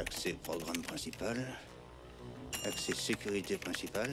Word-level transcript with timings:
Accès 0.00 0.32
programme 0.42 0.80
principal. 0.80 1.36
Accès 2.64 2.94
sécurité 2.94 3.58
principale. 3.58 4.10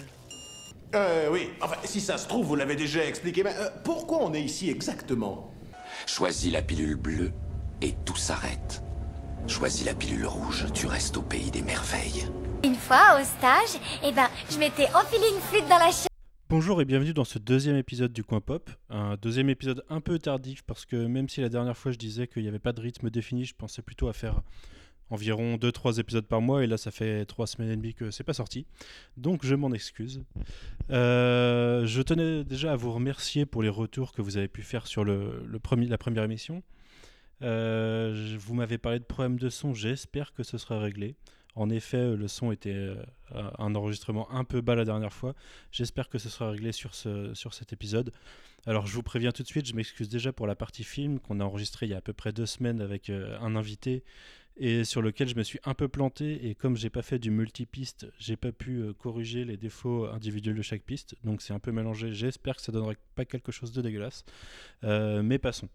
Euh, 0.94 1.30
oui. 1.32 1.50
Enfin, 1.62 1.78
si 1.86 2.02
ça 2.02 2.18
se 2.18 2.28
trouve, 2.28 2.46
vous 2.46 2.56
l'avez 2.58 2.76
déjà 2.76 3.06
expliqué, 3.06 3.42
mais 3.42 3.56
euh, 3.56 3.70
pourquoi 3.86 4.18
on 4.22 4.34
est 4.34 4.42
ici 4.42 4.70
exactement? 4.70 5.54
Choisis 6.06 6.52
la 6.52 6.62
pilule 6.62 6.96
bleue 6.96 7.32
et 7.82 7.94
tout 8.04 8.18
s'arrête. 8.18 8.84
Choisis 9.48 9.86
la 9.86 9.94
pilule 9.94 10.26
rouge, 10.26 10.66
tu 10.74 10.88
restes 10.88 11.16
au 11.16 11.22
pays 11.22 11.52
des 11.52 11.62
merveilles. 11.62 12.28
Une 12.66 12.76
fois, 12.76 13.18
au 13.22 13.24
stage, 13.24 13.82
eh 14.04 14.12
ben, 14.12 14.28
je 14.50 14.58
m'étais 14.58 14.88
enfilé 14.94 15.24
une 15.34 15.42
flûte 15.42 15.70
dans 15.70 15.80
la 15.80 15.92
chair. 15.92 16.08
Bonjour 16.50 16.82
et 16.82 16.86
bienvenue 16.86 17.14
dans 17.14 17.24
ce 17.24 17.40
deuxième 17.40 17.78
épisode 17.78 18.12
du 18.12 18.26
Coin 18.26 18.42
Pop. 18.42 18.70
Un 18.90 19.16
deuxième 19.16 19.50
épisode 19.50 19.86
un 19.90 20.02
peu 20.02 20.20
tardif 20.20 20.64
parce 20.64 20.86
que 20.86 20.98
même 20.98 21.30
si 21.30 21.40
la 21.40 21.50
dernière 21.50 21.78
fois 21.78 21.94
je 21.94 21.98
disais 21.98 22.28
qu'il 22.28 22.42
n'y 22.42 22.50
avait 22.50 22.60
pas 22.60 22.74
de 22.74 22.82
rythme 22.82 23.10
défini, 23.10 23.46
je 23.46 23.56
pensais 23.56 23.82
plutôt 23.82 24.10
à 24.10 24.14
faire 24.14 24.42
environ 25.10 25.56
2-3 25.56 26.00
épisodes 26.00 26.26
par 26.26 26.42
mois 26.42 26.64
et 26.64 26.68
là 26.68 26.78
ça 26.78 26.92
fait 26.92 27.26
3 27.26 27.48
semaines 27.48 27.72
et 27.72 27.76
demie 27.76 27.94
que 27.94 28.12
c'est 28.12 28.24
pas 28.24 28.34
sorti. 28.34 28.66
Donc 29.16 29.46
je 29.46 29.56
m'en 29.56 29.72
excuse. 29.72 30.24
Euh, 30.90 31.86
je 31.86 32.02
tenais 32.02 32.44
déjà 32.44 32.74
à 32.74 32.76
vous 32.76 32.92
remercier 32.92 33.46
pour 33.46 33.64
les 33.64 33.70
retours 33.70 34.12
que 34.12 34.22
vous 34.22 34.38
avez 34.38 34.48
pu 34.48 34.62
faire 34.62 34.88
sur 34.88 35.04
le, 35.04 35.46
premier, 35.62 35.88
la 35.88 35.98
première 35.98 36.24
émission. 36.24 36.64
Euh, 37.44 38.36
vous 38.40 38.56
m'avez 38.56 38.78
parlé 38.78 39.00
de 39.00 39.04
problèmes 39.04 39.38
de 39.38 39.50
son, 39.50 39.74
j'espère 39.74 40.34
que 40.34 40.44
ce 40.44 40.58
sera 40.58 40.80
réglé. 40.80 41.16
En 41.58 41.72
effet, 41.72 42.16
le 42.16 42.28
son 42.28 42.52
était 42.52 42.70
euh, 42.72 43.04
un 43.32 43.74
enregistrement 43.74 44.32
un 44.32 44.44
peu 44.44 44.62
bas 44.62 44.76
la 44.76 44.86
dernière 44.86 45.12
fois. 45.12 45.34
J'espère 45.72 46.08
que 46.08 46.20
ce 46.20 46.30
sera 46.30 46.52
réglé 46.52 46.72
sur, 46.72 46.94
ce, 46.94 47.34
sur 47.34 47.56
cet 47.56 47.74
épisode. 47.74 48.12
Alors 48.68 48.86
je 48.86 48.94
vous 48.94 49.02
préviens 49.02 49.32
tout 49.32 49.44
de 49.44 49.48
suite, 49.48 49.66
je 49.66 49.74
m'excuse 49.74 50.10
déjà 50.10 50.34
pour 50.34 50.46
la 50.46 50.56
partie 50.56 50.84
film 50.84 51.20
qu'on 51.20 51.40
a 51.40 51.44
enregistrée 51.44 51.86
il 51.86 51.90
y 51.90 51.96
a 51.96 51.98
à 51.98 52.02
peu 52.02 52.14
près 52.14 52.34
deux 52.34 52.46
semaines 52.46 52.82
avec 52.82 53.10
euh, 53.10 53.38
un 53.40 53.56
invité 53.56 54.04
et 54.60 54.84
sur 54.84 55.02
lequel 55.02 55.28
je 55.28 55.36
me 55.36 55.44
suis 55.44 55.60
un 55.66 55.74
peu 55.74 55.88
planté 55.88 56.48
et 56.48 56.56
comme 56.56 56.76
j'ai 56.76 56.90
pas 56.90 57.02
fait 57.02 57.20
du 57.20 57.32
multipiste, 57.32 58.08
j'ai 58.20 58.36
pas 58.36 58.52
pu 58.52 58.78
euh, 58.78 58.94
corriger 58.94 59.46
les 59.46 59.58
défauts 59.58 60.06
individuels 60.08 60.56
de 60.56 60.62
chaque 60.62 60.84
piste, 60.84 61.16
donc 61.24 61.42
c'est 61.42 61.54
un 61.54 61.60
peu 61.60 61.72
mélangé. 61.72 62.14
J'espère 62.14 62.56
que 62.56 62.62
ça 62.62 62.72
donnerait 62.72 62.98
pas 63.16 63.26
quelque 63.26 63.52
chose 63.52 63.72
de 63.72 63.82
dégueulasse, 63.82 64.26
Euh, 64.84 65.22
mais 65.24 65.40
passons. 65.40 65.70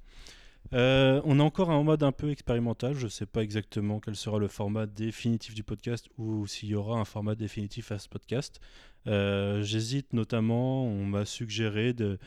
Euh, 0.74 1.20
on 1.24 1.38
est 1.38 1.42
encore 1.42 1.70
en 1.70 1.82
mode 1.82 2.02
un 2.02 2.12
peu 2.12 2.30
expérimental. 2.30 2.94
Je 2.94 3.08
sais 3.08 3.26
pas 3.26 3.42
exactement 3.42 4.00
quel 4.00 4.16
sera 4.16 4.38
le 4.38 4.48
format 4.48 4.86
définitif 4.86 5.54
du 5.54 5.64
podcast 5.64 6.08
ou 6.18 6.46
s'il 6.46 6.68
y 6.70 6.74
aura 6.74 7.00
un 7.00 7.04
format 7.04 7.34
définitif 7.34 7.90
à 7.92 7.98
ce 7.98 8.08
podcast. 8.08 8.60
J'hésite 9.06 10.12
notamment. 10.12 10.84
On 10.84 11.04
m'a 11.04 11.24
suggéré 11.24 11.92
de, 11.92 12.18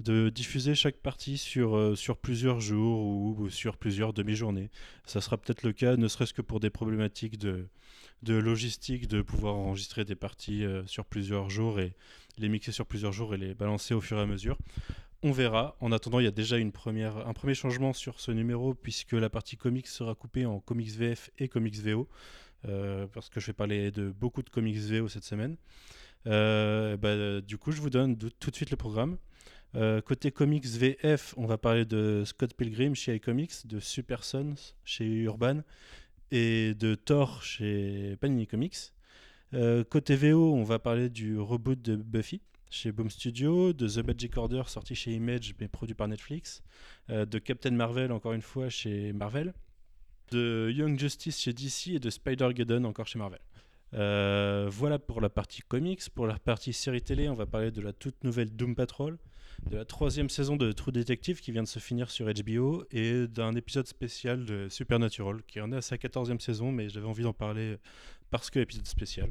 de 0.00 0.28
diffuser 0.28 0.74
chaque 0.74 0.96
partie 0.96 1.38
sur, 1.38 1.76
euh, 1.76 1.94
sur 1.94 2.16
plusieurs 2.16 2.60
jours 2.60 3.00
ou, 3.06 3.48
sur 3.50 3.76
plusieurs 3.76 4.12
demi-journées. 4.12 4.70
Ça 5.06 5.20
sera 5.20 5.38
peut-être 5.38 5.62
le 5.62 5.72
cas, 5.72 5.96
ne 5.96 6.08
serait-ce 6.08 6.34
que 6.34 6.42
pour 6.42 6.60
des 6.60 6.70
problématiques 6.70 7.38
de, 7.38 7.68
de 8.22 8.34
logistique, 8.34 9.06
de 9.06 9.22
pouvoir 9.22 9.54
enregistrer 9.54 10.04
des 10.04 10.16
parties 10.16 10.64
euh, 10.64 10.84
sur 10.86 11.04
plusieurs 11.04 11.48
jours 11.48 11.80
et 11.80 11.94
les 12.38 12.48
mixer 12.48 12.72
sur 12.72 12.86
plusieurs 12.86 13.12
jours 13.12 13.34
et 13.34 13.38
les 13.38 13.54
balancer 13.54 13.94
au 13.94 14.00
fur 14.00 14.18
et 14.18 14.22
à 14.22 14.26
mesure. 14.26 14.58
On 15.22 15.30
verra. 15.32 15.76
En 15.80 15.92
attendant, 15.92 16.18
il 16.18 16.24
y 16.24 16.28
a 16.28 16.32
déjà 16.32 16.58
une 16.58 16.72
première, 16.72 17.26
un 17.26 17.32
premier 17.32 17.54
changement 17.54 17.92
sur 17.92 18.20
ce 18.20 18.32
numéro 18.32 18.74
puisque 18.74 19.12
la 19.12 19.30
partie 19.30 19.56
comics 19.56 19.86
sera 19.86 20.14
coupée 20.14 20.44
en 20.44 20.60
comics 20.60 20.90
VF 20.90 21.30
et 21.38 21.48
comics 21.48 21.76
VO. 21.76 22.08
euh, 22.66 23.06
parce 23.12 23.28
que 23.28 23.40
je 23.40 23.46
vais 23.46 23.52
parler 23.52 23.90
de 23.90 24.10
beaucoup 24.10 24.42
de 24.42 24.50
comics 24.50 24.76
VO 24.76 25.08
cette 25.08 25.24
semaine. 25.24 25.56
Bah, 26.24 27.40
du 27.42 27.58
coup, 27.58 27.72
je 27.72 27.80
vous 27.80 27.90
donne 27.90 28.16
tout 28.16 28.50
de 28.50 28.56
suite 28.56 28.70
le 28.70 28.76
programme. 28.76 29.18
Euh, 29.76 30.00
côté 30.00 30.30
comics 30.30 30.66
VF, 30.66 31.34
on 31.36 31.46
va 31.46 31.58
parler 31.58 31.84
de 31.84 32.22
Scott 32.24 32.54
Pilgrim 32.54 32.94
chez 32.94 33.16
iComics, 33.16 33.66
de 33.66 33.80
Super 33.80 34.22
Sons 34.22 34.54
chez 34.84 35.04
Urban 35.04 35.62
et 36.30 36.74
de 36.74 36.94
Thor 36.94 37.42
chez 37.42 38.16
Panini 38.20 38.46
Comics. 38.46 38.92
Euh, 39.52 39.82
côté 39.82 40.14
VO, 40.14 40.54
on 40.54 40.62
va 40.62 40.78
parler 40.78 41.08
du 41.08 41.38
reboot 41.38 41.80
de 41.80 41.96
Buffy 41.96 42.40
chez 42.70 42.92
Boom 42.92 43.10
Studio, 43.10 43.72
de 43.72 43.88
The 43.88 44.06
Magic 44.06 44.36
Order 44.36 44.62
sorti 44.66 44.94
chez 44.94 45.12
Image 45.12 45.54
mais 45.60 45.66
produit 45.66 45.94
par 45.94 46.06
Netflix, 46.06 46.62
euh, 47.10 47.24
de 47.24 47.38
Captain 47.40 47.72
Marvel 47.72 48.12
encore 48.12 48.32
une 48.32 48.42
fois 48.42 48.68
chez 48.68 49.12
Marvel, 49.12 49.54
de 50.30 50.70
Young 50.72 50.96
Justice 50.96 51.40
chez 51.40 51.52
DC 51.52 51.88
et 51.88 51.98
de 51.98 52.10
Spider-Geddon 52.10 52.84
encore 52.84 53.08
chez 53.08 53.18
Marvel. 53.18 53.40
Voilà 53.92 55.00
pour 55.00 55.20
la 55.20 55.28
partie 55.28 55.62
comics. 55.62 56.08
Pour 56.10 56.28
la 56.28 56.38
partie 56.38 56.72
série 56.72 57.02
télé, 57.02 57.28
on 57.28 57.34
va 57.34 57.46
parler 57.46 57.72
de 57.72 57.80
la 57.80 57.92
toute 57.92 58.22
nouvelle 58.24 58.50
Doom 58.50 58.74
Patrol, 58.74 59.18
de 59.70 59.76
la 59.76 59.84
troisième 59.84 60.28
saison 60.28 60.56
de 60.56 60.72
True 60.72 60.92
Detective 60.92 61.40
qui 61.40 61.52
vient 61.52 61.62
de 61.62 61.68
se 61.68 61.78
finir 61.78 62.10
sur 62.10 62.26
HBO 62.26 62.84
et 62.90 63.26
d'un 63.26 63.54
épisode 63.54 63.86
spécial 63.86 64.44
de 64.44 64.68
Supernatural 64.68 65.42
qui 65.46 65.60
en 65.60 65.72
est 65.72 65.76
à 65.76 65.82
sa 65.82 65.98
quatorzième 65.98 66.40
saison, 66.40 66.72
mais 66.72 66.88
j'avais 66.88 67.06
envie 67.06 67.22
d'en 67.22 67.32
parler 67.32 67.76
parce 68.30 68.50
que 68.50 68.58
épisode 68.58 68.86
spécial. 68.86 69.28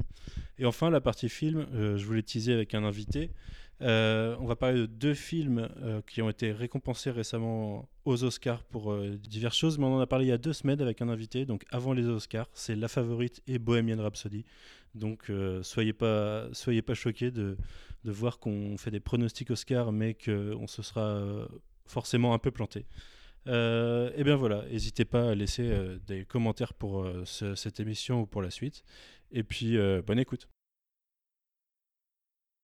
Et 0.57 0.65
enfin, 0.65 0.89
la 0.89 1.01
partie 1.01 1.29
film, 1.29 1.67
euh, 1.73 1.97
je 1.97 2.05
voulais 2.05 2.23
teaser 2.23 2.53
avec 2.53 2.73
un 2.73 2.83
invité. 2.83 3.31
Euh, 3.81 4.35
on 4.39 4.45
va 4.45 4.55
parler 4.55 4.79
de 4.79 4.85
deux 4.85 5.13
films 5.13 5.67
euh, 5.81 6.01
qui 6.07 6.21
ont 6.21 6.29
été 6.29 6.51
récompensés 6.51 7.11
récemment 7.11 7.89
aux 8.05 8.23
Oscars 8.23 8.63
pour 8.63 8.97
diverses 8.97 9.57
choses, 9.57 9.77
mais 9.77 9.85
on 9.85 9.95
en 9.95 9.99
a 9.99 10.07
parlé 10.07 10.25
il 10.25 10.29
y 10.29 10.33
a 10.33 10.37
deux 10.37 10.53
semaines 10.53 10.81
avec 10.81 11.01
un 11.01 11.09
invité, 11.09 11.45
donc 11.45 11.63
avant 11.69 11.93
les 11.93 12.05
Oscars, 12.05 12.47
c'est 12.53 12.75
La 12.75 12.87
Favorite 12.87 13.41
et 13.47 13.59
Bohemian 13.59 14.01
Rhapsody. 14.01 14.45
Donc 14.95 15.31
soyez 15.63 15.93
pas 15.93 16.47
soyez 16.53 16.81
pas 16.81 16.93
choqués 16.93 17.31
de, 17.31 17.57
de 18.03 18.11
voir 18.11 18.39
qu'on 18.39 18.77
fait 18.77 18.91
des 18.91 18.99
pronostics 18.99 19.49
Oscars, 19.51 19.91
mais 19.91 20.13
qu'on 20.15 20.67
se 20.67 20.81
sera 20.81 21.01
euh, 21.15 21.47
forcément 21.85 22.33
un 22.33 22.39
peu 22.39 22.51
planté. 22.51 22.85
Euh, 23.47 24.11
et 24.15 24.23
bien 24.23 24.35
voilà, 24.37 24.65
n'hésitez 24.71 25.05
pas 25.05 25.31
à 25.31 25.35
laisser 25.35 25.63
euh, 25.69 25.97
des 26.07 26.23
commentaires 26.25 26.73
pour 26.73 27.03
euh, 27.03 27.23
ce- 27.25 27.55
cette 27.55 27.79
émission 27.79 28.21
ou 28.21 28.25
pour 28.25 28.41
la 28.41 28.51
suite. 28.51 28.83
Et 29.31 29.43
puis, 29.43 29.77
bonne 30.05 30.19
écoute. 30.19 30.47